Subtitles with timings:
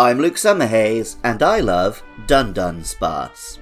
[0.00, 3.58] I'm Luke Summerhays, and I love Dun Dunsparce.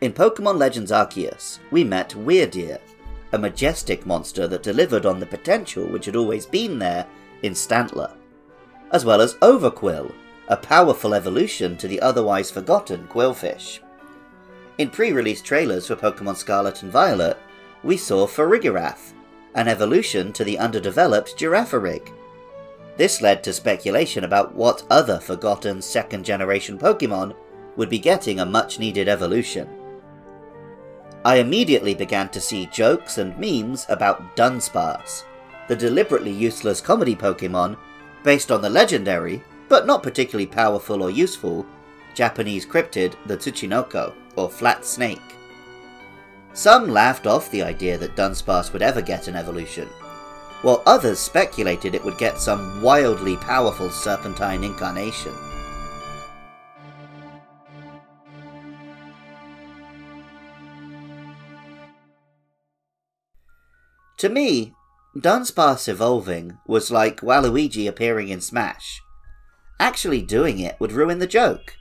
[0.00, 2.80] In Pokemon Legends Arceus, we met Wyrdeer,
[3.30, 7.06] a majestic monster that delivered on the potential which had always been there
[7.42, 8.16] in Stantler,
[8.90, 10.12] as well as Overqwil,
[10.48, 13.78] a powerful evolution to the otherwise forgotten Qwilfish.
[14.78, 17.38] In pre release trailers for Pokemon Scarlet and Violet,
[17.84, 19.12] we saw Farigiraf,
[19.54, 22.12] an evolution to the underdeveloped Girafarig.
[22.96, 27.34] This led to speculation about what other forgotten second generation Pokemon
[27.76, 29.68] would be getting a much needed evolution.
[31.24, 35.24] I immediately began to see jokes and memes about Dunsparce,
[35.68, 37.76] the deliberately useless comedy Pokemon
[38.24, 41.66] based on the legendary, but not particularly powerful or useful,
[42.14, 45.37] Japanese cryptid the Tsuchinoko, or flat snake.
[46.58, 49.86] Some laughed off the idea that Dunsparce would ever get an evolution,
[50.62, 55.32] while others speculated it would get some wildly powerful serpentine incarnation.
[64.16, 64.74] To me,
[65.16, 69.00] Dunsparce evolving was like Waluigi appearing in Smash.
[69.78, 71.76] Actually doing it would ruin the joke.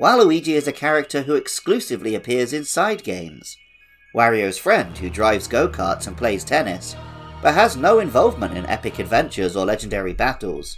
[0.00, 3.56] Waluigi is a character who exclusively appears in side games.
[4.14, 6.96] Wario's friend who drives go karts and plays tennis,
[7.42, 10.76] but has no involvement in epic adventures or legendary battles.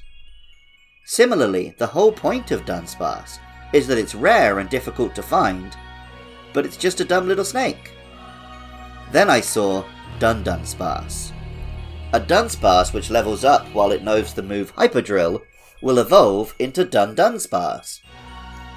[1.06, 3.38] Similarly, the whole point of Dunsparce
[3.72, 5.76] is that it's rare and difficult to find,
[6.52, 7.92] but it's just a dumb little snake.
[9.10, 9.84] Then I saw
[10.18, 11.32] Dun Dunsparce.
[12.12, 15.42] A Dunsparce which levels up while it knows the move Hyper Drill
[15.80, 18.00] will evolve into Dun Dunsparce.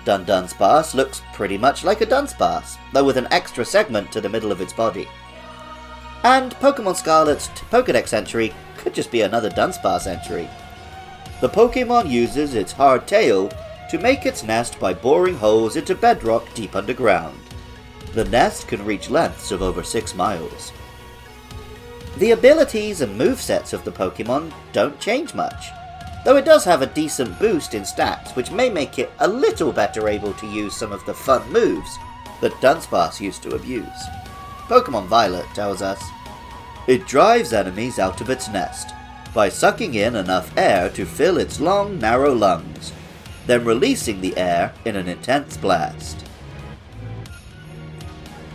[0.06, 4.30] Dun Dunsparce looks pretty much like a Dunsparce, though with an extra segment to the
[4.30, 5.08] middle of its body.
[6.24, 10.48] And Pokemon Scarlet's Pokedex entry could just be another Dunsparce entry.
[11.42, 13.52] The Pokemon uses its hard tail
[13.90, 17.40] to make its nest by boring holes into bedrock deep underground.
[18.14, 20.72] The nest can reach lengths of over 6 miles.
[22.18, 25.72] The abilities and movesets of the Pokemon don't change much,
[26.26, 29.72] though it does have a decent boost in stats which may make it a little
[29.72, 31.98] better able to use some of the fun moves
[32.42, 34.04] that Dunsparce used to abuse.
[34.68, 36.04] Pokemon Violet tells us
[36.88, 38.90] it drives enemies out of its nest
[39.36, 42.92] by sucking in enough air to fill its long, narrow lungs,
[43.46, 46.26] then releasing the air in an intense blast.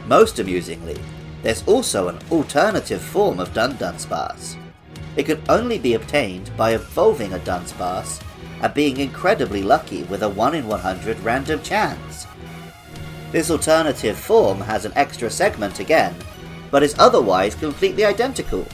[0.09, 0.99] Most amusingly,
[1.45, 4.60] there's also an alternative form of Dun Dunsparce.
[5.17, 8.23] It can only be obtained by evolving a Dunsparce
[8.63, 12.27] and being incredibly lucky with a 1 in 100 random chance.
[13.33, 16.15] This alternative form has an extra segment again,
[16.71, 18.67] but is otherwise completely identical.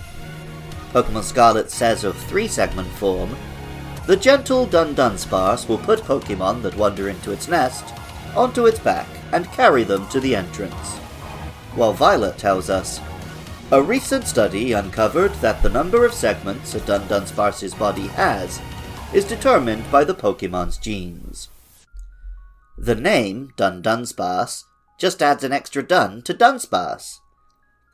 [0.93, 3.37] Pokemon Scarlet says of 3 segment form,
[4.07, 7.85] the gentle Dun Dunsparce will put Pokemon that wander into its nest
[8.37, 11.01] onto its back and carry them to the entrance
[11.77, 13.01] while Violet tells us
[13.73, 18.61] a recent study uncovered that the number of segments a Dun Dunsparce's body has
[19.13, 21.49] is determined by the Pokemon's genes.
[22.79, 24.63] The name Dun Dunsparce
[24.99, 27.17] just adds an extra dun to Dunsparce.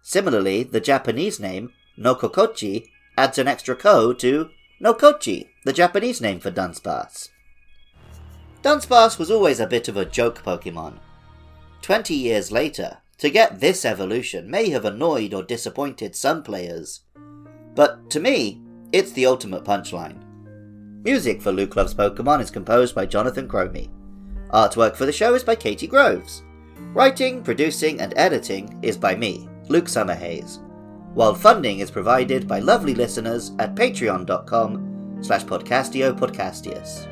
[0.03, 4.51] Similarly, the Japanese name Nokokochi adds an extra ko to
[4.83, 7.31] Nokochi, the Japanese name for Dunsparce.
[8.63, 10.99] Dunsparce was always a bit of a joke Pokemon.
[11.81, 17.03] Twenty years later, to get this evolution may have annoyed or disappointed some players,
[17.73, 18.61] but to me,
[18.91, 20.21] it's the ultimate punchline.
[21.05, 23.91] Music for Luke Loves Pokemon is composed by Jonathan Cromie.
[24.53, 26.43] Artwork for the show is by Katie Groves.
[26.95, 30.59] Writing, producing, and editing is by me, Luke Summerhays,
[31.15, 37.09] while funding is provided by lovely listeners at patreon.com slash podcastio.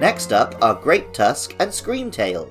[0.00, 2.50] Next up are Great Tusk and Scream Screamtail,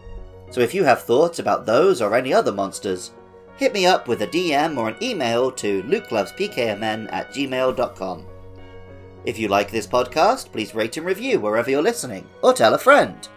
[0.53, 3.11] so if you have thoughts about those or any other monsters,
[3.57, 8.27] hit me up with a DM or an email to lukelovespkmn at gmail.com.
[9.25, 12.77] If you like this podcast, please rate and review wherever you're listening, or tell a
[12.77, 13.27] friend.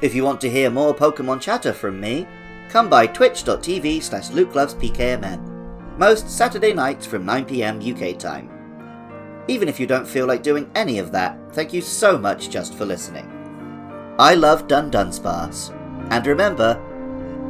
[0.00, 2.26] If you want to hear more Pokemon chatter from me,
[2.70, 8.48] come by twitch.tv slash lukelovespkmn, most Saturday nights from 9pm UK time.
[9.48, 12.72] Even if you don't feel like doing any of that, thank you so much just
[12.72, 13.30] for listening.
[14.18, 16.80] I love Dun Dunsparce, and remember,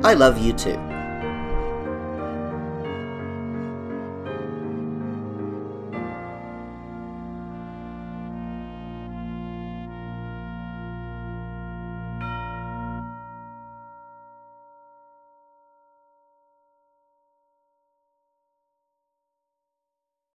[0.03, 0.94] I love you too.